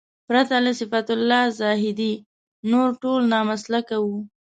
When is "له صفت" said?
0.65-1.07